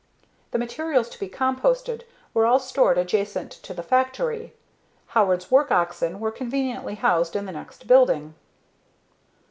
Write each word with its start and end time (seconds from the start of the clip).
The 0.49 0.57
materials 0.57 1.09
to 1.09 1.19
be 1.19 1.29
composted 1.29 2.05
were 2.33 2.47
all 2.47 2.57
stored 2.57 2.97
adjacent 2.97 3.51
to 3.61 3.71
the 3.71 3.83
factory. 3.83 4.55
Howard's 5.09 5.51
work 5.51 5.69
oxen 5.71 6.19
were 6.19 6.31
conveniently 6.31 6.95
housed 6.95 7.35
in 7.35 7.45
the 7.45 7.51
next 7.51 7.85
building. 7.85 8.33